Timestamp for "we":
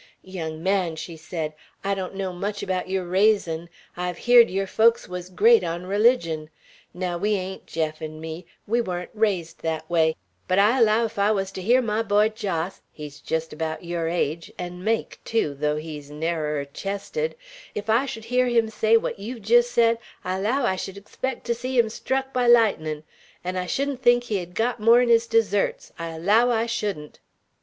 7.19-7.33, 8.65-8.81